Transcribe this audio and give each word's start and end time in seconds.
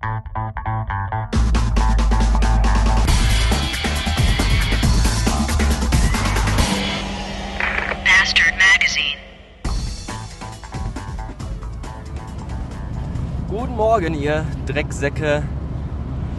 Bastard 0.00 0.24
Magazine. 8.56 9.18
Guten 13.48 13.76
Morgen, 13.76 14.14
ihr 14.14 14.46
Drecksäcke. 14.64 15.42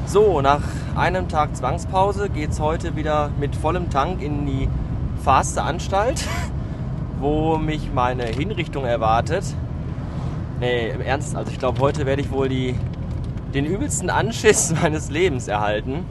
So, 0.07 0.41
nach 0.41 0.63
einem 0.95 1.29
Tag 1.29 1.55
Zwangspause 1.55 2.29
geht's 2.29 2.59
heute 2.59 2.95
wieder 2.95 3.29
mit 3.39 3.55
vollem 3.55 3.91
Tank 3.91 4.23
in 4.23 4.47
die 4.47 4.67
fahrste 5.23 5.61
Anstalt, 5.61 6.27
wo 7.19 7.57
mich 7.57 7.93
meine 7.93 8.25
Hinrichtung 8.25 8.85
erwartet. 8.85 9.43
Nee, 10.59 10.89
im 10.89 11.01
Ernst, 11.01 11.35
also 11.35 11.51
ich 11.51 11.59
glaube, 11.59 11.79
heute 11.79 12.07
werde 12.07 12.23
ich 12.23 12.31
wohl 12.31 12.49
die, 12.49 12.75
den 13.54 13.65
übelsten 13.65 14.09
Anschiss 14.09 14.73
meines 14.81 15.09
Lebens 15.09 15.48
erhalten. 15.48 16.05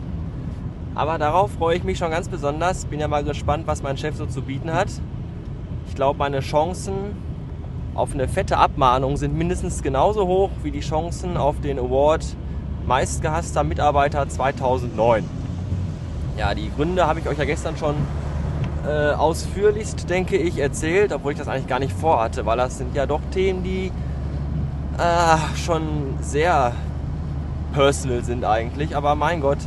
Aber 0.94 1.18
darauf 1.18 1.52
freue 1.52 1.76
ich 1.76 1.84
mich 1.84 1.98
schon 1.98 2.10
ganz 2.10 2.28
besonders. 2.28 2.84
Bin 2.84 3.00
ja 3.00 3.08
mal 3.08 3.24
gespannt, 3.24 3.66
was 3.66 3.82
mein 3.82 3.96
Chef 3.96 4.16
so 4.16 4.26
zu 4.26 4.42
bieten 4.42 4.72
hat. 4.72 4.88
Ich 5.88 5.94
glaube, 5.94 6.18
meine 6.18 6.40
Chancen 6.40 6.92
auf 7.94 8.14
eine 8.14 8.28
fette 8.28 8.56
Abmahnung 8.56 9.16
sind 9.16 9.36
mindestens 9.36 9.82
genauso 9.82 10.26
hoch 10.26 10.50
wie 10.62 10.70
die 10.70 10.80
Chancen 10.80 11.36
auf 11.36 11.60
den 11.60 11.78
Award 11.78 12.24
meistgehasster 12.86 13.64
Mitarbeiter 13.64 14.28
2009. 14.28 15.24
Ja, 16.36 16.54
die 16.54 16.70
Gründe 16.74 17.06
habe 17.06 17.20
ich 17.20 17.28
euch 17.28 17.38
ja 17.38 17.44
gestern 17.44 17.76
schon 17.76 17.94
äh, 18.86 19.12
ausführlichst, 19.12 20.08
denke 20.08 20.36
ich, 20.36 20.58
erzählt, 20.58 21.12
obwohl 21.12 21.32
ich 21.32 21.38
das 21.38 21.48
eigentlich 21.48 21.66
gar 21.66 21.80
nicht 21.80 21.92
vorhatte, 21.92 22.46
weil 22.46 22.56
das 22.56 22.78
sind 22.78 22.94
ja 22.94 23.06
doch 23.06 23.20
Themen, 23.32 23.62
die 23.62 23.92
äh, 24.96 25.56
schon 25.58 26.14
sehr 26.20 26.72
personal 27.72 28.22
sind 28.24 28.44
eigentlich. 28.44 28.96
Aber 28.96 29.14
mein 29.14 29.40
Gott, 29.40 29.58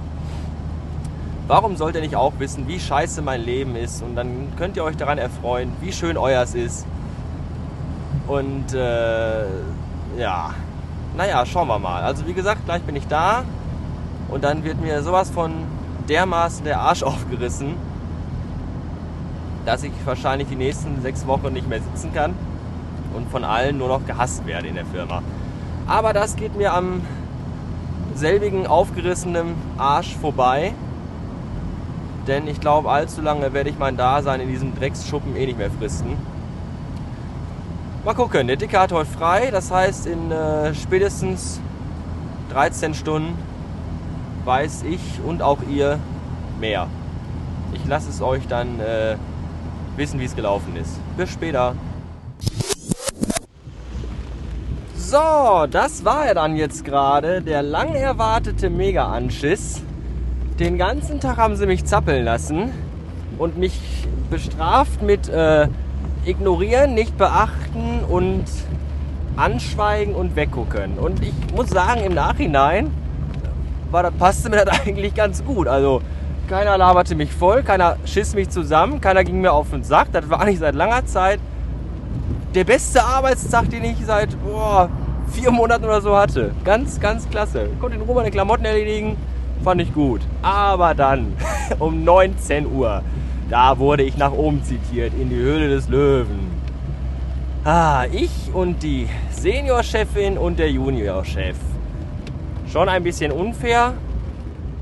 warum 1.47 1.75
sollt 1.75 1.95
ihr 1.95 2.01
nicht 2.01 2.15
auch 2.15 2.33
wissen, 2.39 2.67
wie 2.67 2.79
scheiße 2.79 3.21
mein 3.21 3.41
Leben 3.41 3.75
ist? 3.75 4.01
Und 4.01 4.15
dann 4.15 4.53
könnt 4.57 4.77
ihr 4.77 4.83
euch 4.83 4.97
daran 4.97 5.17
erfreuen, 5.17 5.71
wie 5.81 5.91
schön 5.91 6.17
euers 6.17 6.55
ist. 6.55 6.85
Und 8.27 8.73
äh, 8.73 9.45
ja, 10.17 10.51
naja, 11.15 11.45
schauen 11.45 11.67
wir 11.67 11.79
mal. 11.79 12.03
Also 12.03 12.25
wie 12.27 12.33
gesagt, 12.33 12.65
gleich 12.65 12.81
bin 12.83 12.95
ich 12.95 13.07
da 13.07 13.43
und 14.29 14.43
dann 14.43 14.63
wird 14.63 14.81
mir 14.81 15.03
sowas 15.03 15.29
von 15.29 15.51
dermaßen 16.07 16.63
der 16.63 16.79
Arsch 16.79 17.03
aufgerissen, 17.03 17.75
dass 19.65 19.83
ich 19.83 19.91
wahrscheinlich 20.05 20.47
die 20.49 20.55
nächsten 20.55 21.01
sechs 21.01 21.25
Wochen 21.27 21.53
nicht 21.53 21.67
mehr 21.69 21.81
sitzen 21.81 22.13
kann 22.13 22.33
und 23.15 23.29
von 23.29 23.43
allen 23.43 23.77
nur 23.77 23.87
noch 23.87 24.05
gehasst 24.05 24.45
werde 24.45 24.67
in 24.67 24.75
der 24.75 24.85
Firma. 24.85 25.21
Aber 25.87 26.13
das 26.13 26.35
geht 26.35 26.55
mir 26.55 26.73
am 26.73 27.01
selbigen 28.15 28.67
aufgerissenen 28.67 29.55
Arsch 29.77 30.15
vorbei. 30.15 30.73
Denn 32.27 32.47
ich 32.47 32.59
glaube, 32.59 32.89
allzu 32.89 33.21
lange 33.21 33.53
werde 33.53 33.69
ich 33.69 33.77
mein 33.77 33.97
Dasein 33.97 34.39
in 34.39 34.47
diesem 34.47 34.75
Drecksschuppen 34.75 35.35
eh 35.35 35.45
nicht 35.45 35.57
mehr 35.57 35.71
fristen. 35.71 36.17
Mal 38.05 38.13
gucken, 38.13 38.47
der 38.47 38.55
Dicke 38.55 38.79
hat 38.79 38.91
heute 38.91 39.09
frei, 39.09 39.49
das 39.51 39.71
heißt 39.71 40.07
in 40.07 40.31
äh, 40.31 40.73
spätestens 40.73 41.61
13 42.51 42.93
Stunden 42.93 43.37
weiß 44.45 44.83
ich 44.83 45.01
und 45.25 45.41
auch 45.41 45.59
ihr 45.69 45.99
mehr. 46.59 46.87
Ich 47.73 47.85
lasse 47.85 48.09
es 48.09 48.21
euch 48.21 48.47
dann 48.47 48.79
äh, 48.79 49.15
wissen, 49.95 50.19
wie 50.19 50.25
es 50.25 50.35
gelaufen 50.35 50.75
ist. 50.75 50.99
Bis 51.17 51.29
später. 51.29 51.75
So, 55.13 55.67
das 55.69 56.03
war 56.05 56.25
ja 56.25 56.33
dann 56.33 56.55
jetzt 56.55 56.83
gerade 56.83 57.43
der 57.43 57.61
lang 57.61 57.93
erwartete 57.93 58.71
Mega-Anschiss. 58.71 59.83
Den 60.59 60.79
ganzen 60.79 61.19
Tag 61.19 61.37
haben 61.37 61.55
sie 61.55 61.67
mich 61.67 61.85
zappeln 61.85 62.25
lassen 62.25 62.71
und 63.37 63.55
mich 63.55 63.79
bestraft 64.31 65.03
mit 65.03 65.29
äh, 65.29 65.67
ignorieren, 66.25 66.95
nicht 66.95 67.15
beachten 67.15 67.99
und 68.09 68.45
anschweigen 69.35 70.15
und 70.15 70.35
weggucken. 70.35 70.97
Und 70.97 71.21
ich 71.21 71.35
muss 71.55 71.69
sagen, 71.69 72.01
im 72.03 72.15
Nachhinein 72.15 72.89
war 73.91 74.01
das, 74.01 74.13
passte 74.13 74.49
mir 74.49 74.65
das 74.65 74.79
eigentlich 74.87 75.13
ganz 75.13 75.45
gut. 75.45 75.67
Also 75.67 76.01
keiner 76.49 76.75
laberte 76.75 77.13
mich 77.13 77.31
voll, 77.31 77.61
keiner 77.61 77.97
schiss 78.05 78.33
mich 78.33 78.49
zusammen, 78.49 78.99
keiner 78.99 79.23
ging 79.23 79.41
mir 79.41 79.53
auf 79.53 79.69
den 79.69 79.83
Sack. 79.83 80.07
Das 80.11 80.27
war 80.31 80.41
eigentlich 80.41 80.57
seit 80.57 80.73
langer 80.73 81.05
Zeit 81.05 81.39
der 82.55 82.63
beste 82.63 83.03
Arbeitstag, 83.03 83.69
den 83.69 83.83
ich 83.83 83.97
seit 84.03 84.29
boah, 84.43 84.89
vier 85.27 85.51
Monaten 85.51 85.85
oder 85.85 86.01
so 86.01 86.15
hatte. 86.15 86.51
Ganz, 86.63 86.99
ganz 86.99 87.29
klasse. 87.29 87.69
Konnte 87.79 87.97
in 87.97 88.03
Ruhe 88.03 88.15
meine 88.15 88.31
Klamotten 88.31 88.65
erledigen, 88.65 89.17
fand 89.63 89.81
ich 89.81 89.93
gut. 89.93 90.21
Aber 90.41 90.93
dann 90.93 91.33
um 91.79 92.03
19 92.03 92.71
Uhr 92.71 93.01
da 93.53 93.77
wurde 93.77 94.01
ich 94.01 94.17
nach 94.17 94.31
oben 94.31 94.63
zitiert, 94.63 95.13
in 95.13 95.29
die 95.29 95.35
Höhle 95.35 95.69
des 95.69 95.87
Löwen. 95.87 96.51
Ah, 97.63 98.05
ich 98.11 98.51
und 98.51 98.81
die 98.81 99.07
Seniorchefin 99.29 100.37
und 100.39 100.59
der 100.59 100.71
Juniorchef. 100.71 101.55
Schon 102.71 102.89
ein 102.89 103.03
bisschen 103.03 103.31
unfair. 103.31 103.93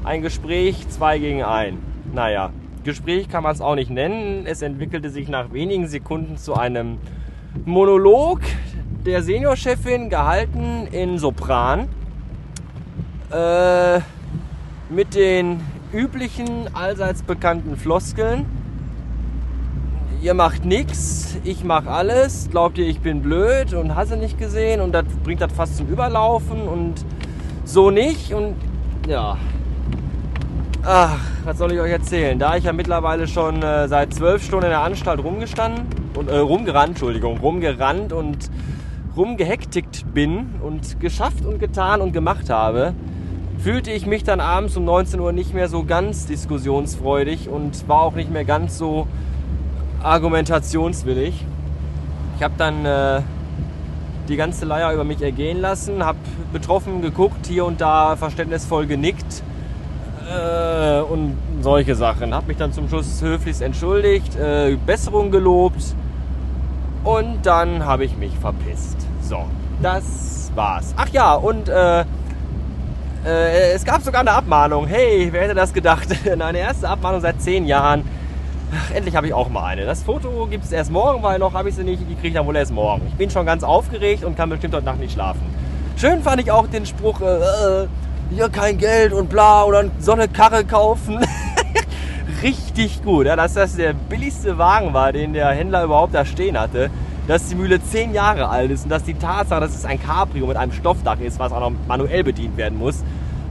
Ein 0.03 0.21
Gespräch 0.21 0.87
zwei 0.89 1.19
gegen 1.19 1.43
ein. 1.43 1.79
Naja, 2.13 2.51
Gespräch 2.83 3.29
kann 3.29 3.43
man 3.43 3.53
es 3.53 3.61
auch 3.61 3.75
nicht 3.75 3.91
nennen. 3.91 4.45
Es 4.45 4.61
entwickelte 4.61 5.09
sich 5.09 5.27
nach 5.27 5.51
wenigen 5.51 5.87
Sekunden 5.87 6.37
zu 6.37 6.53
einem 6.53 6.97
Monolog 7.65 8.39
der 9.05 9.23
Seniorchefin, 9.23 10.09
gehalten 10.09 10.87
in 10.91 11.17
Sopran. 11.17 11.87
Äh, 13.31 14.01
mit 14.89 15.15
den 15.15 15.61
üblichen, 15.93 16.73
allseits 16.73 17.23
bekannten 17.23 17.77
Floskeln. 17.77 18.45
Ihr 20.21 20.33
macht 20.33 20.65
nichts, 20.65 21.37
ich 21.43 21.63
mach 21.63 21.87
alles. 21.87 22.49
Glaubt 22.51 22.77
ihr, 22.77 22.87
ich 22.87 22.99
bin 22.99 23.21
blöd 23.21 23.73
und 23.73 23.95
hasse 23.95 24.17
nicht 24.17 24.37
gesehen 24.37 24.81
und 24.81 24.91
das 24.91 25.05
bringt 25.23 25.41
das 25.41 25.51
fast 25.51 25.77
zum 25.77 25.87
Überlaufen 25.87 26.67
und 26.67 27.05
so 27.65 27.89
nicht 27.89 28.33
und 28.33 28.55
ja. 29.07 29.37
Ach, 30.83 31.19
was 31.45 31.57
soll 31.57 31.71
ich 31.71 31.79
euch 31.79 31.91
erzählen? 31.91 32.37
Da 32.37 32.57
ich 32.57 32.65
ja 32.65 32.73
mittlerweile 32.73 33.27
schon 33.27 33.63
äh, 33.63 33.87
seit 33.87 34.13
zwölf 34.13 34.43
Stunden 34.43 34.65
in 34.65 34.71
der 34.71 34.81
Anstalt 34.81 35.23
rumgestanden 35.23 35.85
und 36.15 36.29
äh, 36.29 36.37
rumgerannt, 36.37 36.89
Entschuldigung, 36.89 37.37
rumgerannt 37.37 38.13
und 38.13 38.49
rumgehektigt 39.15 40.13
bin 40.13 40.55
und 40.61 40.99
geschafft 40.99 41.45
und 41.45 41.59
getan 41.59 42.01
und 42.01 42.13
gemacht 42.13 42.49
habe, 42.49 42.93
fühlte 43.59 43.91
ich 43.91 44.05
mich 44.05 44.23
dann 44.23 44.39
abends 44.39 44.75
um 44.77 44.85
19 44.85 45.19
Uhr 45.19 45.31
nicht 45.31 45.53
mehr 45.53 45.67
so 45.67 45.83
ganz 45.83 46.25
diskussionsfreudig 46.25 47.49
und 47.49 47.87
war 47.87 48.01
auch 48.01 48.15
nicht 48.15 48.31
mehr 48.31 48.45
ganz 48.45 48.77
so 48.77 49.07
argumentationswillig. 50.01 51.45
Ich 52.37 52.43
habe 52.43 52.55
dann 52.57 52.85
äh, 52.85 53.21
die 54.27 54.35
ganze 54.35 54.65
Leier 54.65 54.93
über 54.93 55.03
mich 55.03 55.21
ergehen 55.21 55.61
lassen, 55.61 56.03
habe 56.03 56.17
betroffen 56.51 57.01
geguckt, 57.01 57.45
hier 57.47 57.65
und 57.65 57.81
da 57.81 58.15
verständnisvoll 58.15 58.87
genickt 58.87 59.43
äh, 60.27 61.01
und 61.01 61.37
solche 61.61 61.93
Sachen. 61.95 62.33
Habe 62.33 62.47
mich 62.47 62.57
dann 62.57 62.73
zum 62.73 62.89
Schluss 62.89 63.21
höflichst 63.21 63.61
entschuldigt, 63.61 64.35
äh, 64.37 64.77
Besserung 64.85 65.29
gelobt 65.29 65.95
und 67.03 67.39
dann 67.43 67.85
habe 67.85 68.05
ich 68.05 68.17
mich 68.17 68.35
verpisst. 68.71 68.97
So, 69.21 69.45
das 69.81 70.51
war's. 70.55 70.93
Ach 70.97 71.09
ja, 71.09 71.33
und 71.33 71.69
äh, 71.69 72.01
äh, 73.25 73.71
es 73.73 73.85
gab 73.85 74.01
sogar 74.01 74.21
eine 74.21 74.31
Abmahnung. 74.31 74.87
Hey, 74.87 75.29
wer 75.31 75.43
hätte 75.43 75.53
das 75.53 75.73
gedacht? 75.73 76.07
Eine 76.27 76.57
erste 76.57 76.89
Abmahnung 76.89 77.21
seit 77.21 77.41
zehn 77.41 77.65
Jahren. 77.65 78.03
Ach, 78.73 78.95
endlich 78.95 79.15
habe 79.15 79.27
ich 79.27 79.33
auch 79.33 79.49
mal 79.49 79.65
eine. 79.65 79.85
Das 79.85 80.01
Foto 80.01 80.47
gibt 80.49 80.63
es 80.63 80.71
erst 80.71 80.91
morgen, 80.91 81.21
weil 81.23 81.39
noch 81.39 81.53
habe 81.53 81.67
ich 81.69 81.75
sie 81.75 81.83
nicht. 81.83 82.01
Die 82.09 82.15
kriege 82.15 82.29
ich 82.29 82.33
dann 82.33 82.47
wohl 82.47 82.55
erst 82.55 82.71
morgen. 82.71 83.05
Ich 83.07 83.15
bin 83.15 83.29
schon 83.29 83.45
ganz 83.45 83.63
aufgeregt 83.63 84.23
und 84.23 84.37
kann 84.37 84.49
bestimmt 84.49 84.73
heute 84.73 84.85
Nacht 84.85 84.99
nicht 84.99 85.11
schlafen. 85.11 85.41
Schön 85.97 86.23
fand 86.23 86.41
ich 86.41 86.51
auch 86.51 86.67
den 86.67 86.85
Spruch, 86.85 87.19
äh, 87.21 87.83
äh 87.83 87.87
hier 88.33 88.47
kein 88.47 88.77
Geld 88.77 89.11
und 89.11 89.29
bla 89.29 89.65
oder 89.65 89.83
so 89.99 90.13
eine 90.13 90.29
Karre 90.29 90.63
kaufen. 90.63 91.19
Richtig 92.41 93.03
gut, 93.03 93.25
ja, 93.25 93.35
dass 93.35 93.55
das 93.55 93.75
der 93.75 93.91
billigste 93.91 94.57
Wagen 94.57 94.93
war, 94.93 95.11
den 95.11 95.33
der 95.33 95.49
Händler 95.49 95.83
überhaupt 95.83 96.15
da 96.15 96.23
stehen 96.23 96.57
hatte. 96.57 96.89
Dass 97.27 97.47
die 97.47 97.55
Mühle 97.55 97.81
zehn 97.83 98.13
Jahre 98.13 98.49
alt 98.49 98.71
ist 98.71 98.83
und 98.83 98.89
dass 98.89 99.03
die 99.03 99.13
Tatsache, 99.13 99.61
dass 99.61 99.75
es 99.75 99.85
ein 99.85 100.01
Cabrio 100.01 100.47
mit 100.47 100.57
einem 100.57 100.71
Stoffdach 100.71 101.19
ist, 101.19 101.39
was 101.39 101.51
auch 101.51 101.59
noch 101.59 101.71
manuell 101.87 102.23
bedient 102.23 102.57
werden 102.57 102.77
muss, 102.77 103.03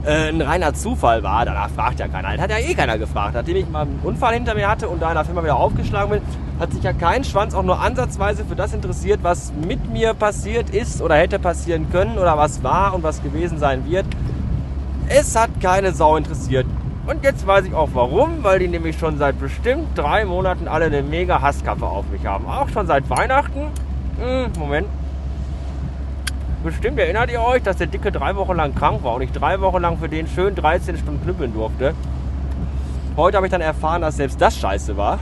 äh, 0.03 0.29
ein 0.29 0.41
reiner 0.41 0.73
Zufall 0.73 1.21
war, 1.23 1.45
danach 1.45 1.69
fragt 1.69 1.99
ja 1.99 2.07
keiner. 2.07 2.31
Das 2.31 2.41
hat 2.41 2.51
ja 2.51 2.57
eh 2.57 2.73
keiner 2.73 2.97
gefragt. 2.97 3.35
Nachdem 3.35 3.55
ich 3.57 3.69
mal 3.69 3.83
einen 3.83 3.99
Unfall 4.03 4.33
hinter 4.33 4.55
mir 4.55 4.67
hatte 4.67 4.89
und 4.89 5.01
da 5.01 5.09
in 5.09 5.15
der 5.15 5.25
Firma 5.25 5.43
wieder 5.43 5.55
aufgeschlagen 5.55 6.09
bin, 6.09 6.21
hat 6.59 6.73
sich 6.73 6.83
ja 6.83 6.93
kein 6.93 7.23
Schwanz 7.23 7.53
auch 7.53 7.63
nur 7.63 7.79
ansatzweise 7.79 8.43
für 8.45 8.55
das 8.55 8.73
interessiert, 8.73 9.19
was 9.23 9.51
mit 9.67 9.91
mir 9.91 10.13
passiert 10.13 10.71
ist 10.71 11.01
oder 11.01 11.15
hätte 11.15 11.39
passieren 11.39 11.89
können 11.91 12.17
oder 12.17 12.37
was 12.37 12.63
war 12.63 12.93
und 12.93 13.03
was 13.03 13.21
gewesen 13.21 13.59
sein 13.59 13.85
wird. 13.89 14.05
Es 15.07 15.35
hat 15.35 15.49
keine 15.61 15.91
Sau 15.91 16.15
interessiert. 16.15 16.65
Und 17.07 17.23
jetzt 17.23 17.47
weiß 17.47 17.65
ich 17.65 17.73
auch 17.73 17.89
warum, 17.93 18.43
weil 18.43 18.59
die 18.59 18.67
nämlich 18.67 18.97
schon 18.97 19.17
seit 19.17 19.39
bestimmt 19.39 19.97
drei 19.97 20.23
Monaten 20.23 20.67
alle 20.67 20.85
eine 20.85 21.01
mega 21.01 21.41
Hasskappe 21.41 21.85
auf 21.85 22.05
mich 22.11 22.25
haben. 22.25 22.45
Auch 22.45 22.69
schon 22.69 22.85
seit 22.85 23.09
Weihnachten. 23.09 23.67
Hm, 24.19 24.51
Moment. 24.57 24.87
Bestimmt 26.63 26.99
erinnert 26.99 27.31
ihr 27.31 27.41
euch, 27.41 27.63
dass 27.63 27.77
der 27.77 27.87
Dicke 27.87 28.11
drei 28.11 28.35
Wochen 28.35 28.55
lang 28.55 28.75
krank 28.75 29.03
war 29.03 29.15
und 29.15 29.23
ich 29.23 29.31
drei 29.31 29.59
Wochen 29.61 29.81
lang 29.81 29.97
für 29.97 30.09
den 30.09 30.27
schön 30.27 30.53
13 30.53 30.95
Stunden 30.97 31.23
knüppeln 31.23 31.53
durfte. 31.53 31.95
Heute 33.17 33.37
habe 33.37 33.47
ich 33.47 33.51
dann 33.51 33.61
erfahren, 33.61 34.03
dass 34.03 34.17
selbst 34.17 34.39
das 34.39 34.55
scheiße 34.57 34.95
war. 34.95 35.17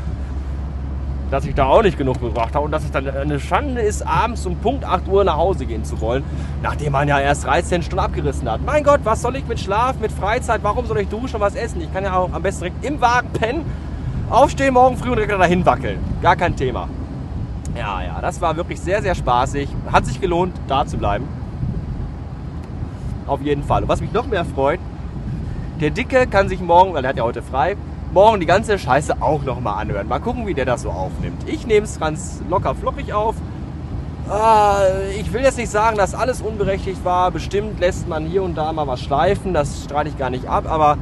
Dass 1.32 1.46
ich 1.46 1.54
da 1.54 1.66
auch 1.66 1.84
nicht 1.84 1.98
genug 1.98 2.20
gebracht 2.20 2.56
habe 2.56 2.66
und 2.66 2.72
dass 2.72 2.84
es 2.84 2.92
dann 2.92 3.08
eine 3.08 3.40
Schande 3.40 3.82
ist, 3.82 4.06
abends 4.06 4.46
um 4.46 4.56
Punkt 4.56 4.84
8 4.84 5.08
Uhr 5.08 5.24
nach 5.24 5.38
Hause 5.38 5.66
gehen 5.66 5.84
zu 5.84 6.02
wollen, 6.02 6.24
nachdem 6.64 6.94
man 6.94 7.08
ja 7.08 7.20
erst 7.20 7.46
13 7.46 7.84
Stunden 7.84 8.04
abgerissen 8.04 8.50
hat. 8.50 8.62
Mein 8.66 8.84
Gott, 8.84 9.02
was 9.04 9.22
soll 9.22 9.36
ich 9.36 9.48
mit 9.48 9.60
Schlaf, 9.60 10.00
mit 10.00 10.12
Freizeit, 10.12 10.62
warum 10.64 10.88
soll 10.88 11.00
ich 11.00 11.08
duschen 11.08 11.36
und 11.36 11.42
was 11.42 11.56
essen? 11.56 11.82
Ich 11.82 11.94
kann 11.94 12.04
ja 12.04 12.16
auch 12.16 12.34
am 12.34 12.42
besten 12.42 12.64
direkt 12.64 12.84
im 12.84 13.00
Wagen 13.00 13.30
pennen, 13.30 13.66
aufstehen 14.30 14.74
morgen 14.74 14.98
früh 14.98 15.10
und 15.10 15.18
direkt 15.18 15.32
dahin 15.32 15.66
wackeln. 15.66 16.00
Gar 16.22 16.36
kein 16.36 16.56
Thema. 16.56 16.90
Ja, 17.78 18.02
ja, 18.02 18.20
das 18.22 18.42
war 18.42 18.56
wirklich 18.56 18.80
sehr, 18.82 19.02
sehr 19.02 19.14
spaßig. 19.14 19.70
Hat 19.92 20.06
sich 20.06 20.20
gelohnt, 20.20 20.56
da 20.68 20.86
zu 20.86 20.98
bleiben. 20.98 21.28
Auf 23.28 23.42
jeden 23.42 23.64
Fall. 23.64 23.84
Und 23.84 23.90
was 23.90 24.02
mich 24.02 24.12
noch 24.12 24.26
mehr 24.26 24.44
freut, 24.44 24.80
der 25.80 25.92
Dicke 25.92 26.28
kann 26.28 26.50
sich 26.50 26.60
morgen, 26.60 26.94
weil 26.94 27.06
er 27.06 27.10
hat 27.10 27.18
ja 27.18 27.24
heute 27.24 27.42
frei, 27.42 27.78
morgen 28.14 28.40
die 28.40 28.46
ganze 28.46 28.80
Scheiße 28.80 29.22
auch 29.22 29.44
nochmal 29.44 29.82
anhören. 29.82 30.08
Mal 30.08 30.20
gucken, 30.20 30.48
wie 30.48 30.54
der 30.54 30.66
das 30.66 30.82
so 30.84 30.90
aufnimmt. 30.90 31.48
Ich 31.48 31.68
nehme 31.68 31.86
es 31.86 32.00
ganz 32.00 32.42
locker 32.50 32.76
flockig 32.76 33.14
auf. 33.14 33.36
Äh, 34.30 35.20
ich 35.20 35.32
will 35.34 35.42
jetzt 35.42 35.58
nicht 35.58 35.70
sagen, 35.70 35.98
dass 35.98 36.16
alles 36.16 36.42
unberechtigt 36.42 37.04
war. 37.04 37.32
Bestimmt 37.32 37.80
lässt 37.80 38.08
man 38.08 38.26
hier 38.26 38.44
und 38.44 38.56
da 38.56 38.72
mal 38.74 38.88
was 38.88 39.02
schleifen. 39.02 39.54
Das 39.54 39.84
streite 39.84 40.10
ich 40.10 40.18
gar 40.18 40.30
nicht 40.30 40.48
ab. 40.48 40.66
Aber 40.68 40.98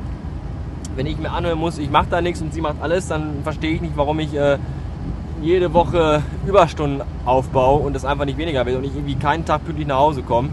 wenn 0.96 1.06
ich 1.06 1.18
mir 1.18 1.32
anhören 1.32 1.60
muss, 1.60 1.78
ich 1.78 1.90
mache 1.90 2.08
da 2.10 2.22
nichts 2.22 2.42
und 2.42 2.54
sie 2.54 2.62
macht 2.62 2.78
alles, 2.82 3.08
dann 3.08 3.44
verstehe 3.44 3.74
ich 3.74 3.82
nicht, 3.82 3.96
warum 3.96 4.20
ich 4.20 4.34
äh, 4.34 4.58
jede 5.42 5.74
Woche 5.74 6.24
Überstunden 6.46 7.04
aufbaue 7.26 7.86
und 7.86 7.94
das 7.94 8.06
einfach 8.06 8.26
nicht 8.26 8.38
weniger 8.38 8.66
will 8.66 8.78
und 8.78 8.84
ich 8.84 8.96
irgendwie 8.96 9.16
keinen 9.16 9.46
Tag 9.46 9.64
pünktlich 9.66 9.88
nach 9.88 10.00
Hause 10.00 10.24
komme. 10.24 10.50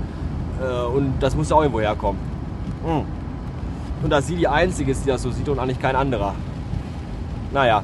Äh, 0.62 0.86
und 0.86 1.14
das 1.20 1.34
muss 1.34 1.50
ja 1.50 1.56
auch 1.56 1.62
irgendwo 1.62 1.80
herkommen. 1.80 2.20
Mhm. 2.86 3.23
Und 4.04 4.10
dass 4.10 4.26
sie 4.26 4.36
die 4.36 4.46
Einzige 4.46 4.92
ist, 4.92 5.06
die 5.06 5.08
das 5.08 5.22
so 5.22 5.30
sieht 5.30 5.48
und 5.48 5.58
eigentlich 5.58 5.80
kein 5.80 5.96
anderer. 5.96 6.34
Naja. 7.52 7.82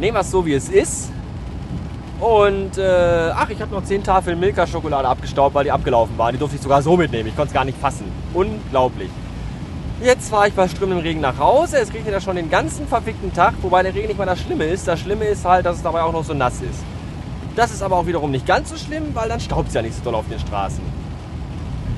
Nehmen 0.00 0.16
wir 0.16 0.22
es 0.22 0.30
so, 0.30 0.46
wie 0.46 0.54
es 0.54 0.70
ist. 0.70 1.10
Und, 2.18 2.78
äh, 2.78 3.30
ach, 3.34 3.50
ich 3.50 3.60
habe 3.60 3.74
noch 3.74 3.84
10 3.84 4.02
Tafeln 4.02 4.40
Milka-Schokolade 4.40 5.06
abgestaubt, 5.06 5.54
weil 5.54 5.64
die 5.64 5.70
abgelaufen 5.70 6.16
waren. 6.16 6.32
Die 6.32 6.38
durfte 6.38 6.56
ich 6.56 6.62
sogar 6.62 6.80
so 6.80 6.96
mitnehmen. 6.96 7.28
Ich 7.28 7.36
konnte 7.36 7.48
es 7.48 7.52
gar 7.52 7.66
nicht 7.66 7.76
fassen. 7.76 8.10
Unglaublich. 8.32 9.10
Jetzt 10.02 10.30
fahre 10.30 10.48
ich 10.48 10.54
bei 10.54 10.66
strömendem 10.66 11.04
Regen 11.04 11.20
nach 11.20 11.38
Hause. 11.38 11.76
Es 11.76 11.92
regnet 11.92 12.14
ja 12.14 12.20
schon 12.22 12.36
den 12.36 12.48
ganzen 12.48 12.88
verfickten 12.88 13.34
Tag, 13.34 13.52
wobei 13.60 13.82
der 13.82 13.94
Regen 13.94 14.08
nicht 14.08 14.16
mal 14.16 14.24
das 14.24 14.40
Schlimme 14.40 14.64
ist. 14.64 14.88
Das 14.88 14.98
Schlimme 14.98 15.26
ist 15.26 15.44
halt, 15.44 15.66
dass 15.66 15.76
es 15.76 15.82
dabei 15.82 16.02
auch 16.04 16.12
noch 16.12 16.24
so 16.24 16.32
nass 16.32 16.62
ist. 16.62 16.82
Das 17.54 17.70
ist 17.70 17.82
aber 17.82 17.96
auch 17.96 18.06
wiederum 18.06 18.30
nicht 18.30 18.46
ganz 18.46 18.70
so 18.70 18.76
schlimm, 18.76 19.14
weil 19.14 19.28
dann 19.28 19.40
staubt 19.40 19.68
es 19.68 19.74
ja 19.74 19.82
nicht 19.82 19.94
so 19.94 20.02
doll 20.02 20.14
auf 20.14 20.28
den 20.30 20.38
Straßen. 20.38 21.05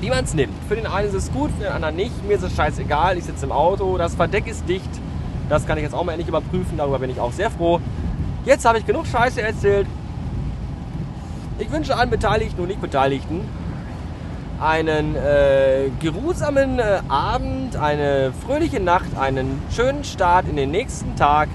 Wie 0.01 0.09
man 0.09 0.23
es 0.23 0.33
nimmt. 0.33 0.53
Für 0.67 0.75
den 0.75 0.87
einen 0.87 1.09
ist 1.09 1.13
es 1.13 1.31
gut, 1.31 1.51
für 1.57 1.63
den 1.63 1.73
anderen 1.73 1.95
nicht. 1.95 2.25
Mir 2.25 2.35
ist 2.35 2.43
es 2.43 2.55
scheißegal. 2.55 3.17
Ich 3.17 3.25
sitze 3.25 3.45
im 3.45 3.51
Auto. 3.51 3.97
Das 3.97 4.15
Verdeck 4.15 4.47
ist 4.47 4.67
dicht. 4.67 4.89
Das 5.49 5.67
kann 5.67 5.77
ich 5.77 5.83
jetzt 5.83 5.93
auch 5.93 6.03
mal 6.03 6.13
endlich 6.13 6.29
überprüfen. 6.29 6.77
Darüber 6.77 6.99
bin 6.99 7.09
ich 7.09 7.19
auch 7.19 7.33
sehr 7.33 7.51
froh. 7.51 7.81
Jetzt 8.45 8.65
habe 8.65 8.77
ich 8.77 8.85
genug 8.85 9.07
Scheiße 9.07 9.41
erzählt. 9.41 9.87
Ich 11.57 11.69
wünsche 11.69 11.95
allen 11.97 12.09
Beteiligten 12.09 12.61
und 12.61 12.69
Nicht-Beteiligten 12.69 13.41
einen 14.61 15.15
äh, 15.15 15.89
geruhsamen 15.99 16.79
äh, 16.79 17.01
Abend, 17.07 17.75
eine 17.75 18.33
fröhliche 18.45 18.79
Nacht, 18.79 19.17
einen 19.17 19.61
schönen 19.73 20.03
Start 20.03 20.47
in 20.47 20.55
den 20.55 20.71
nächsten 20.71 21.15
Tag. 21.15 21.49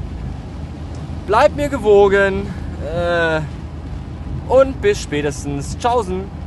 Bleibt 1.26 1.56
mir 1.56 1.68
gewogen 1.68 2.46
äh, 2.94 3.40
und 4.48 4.80
bis 4.80 5.00
spätestens. 5.00 5.78
Tschaußen. 5.78 6.43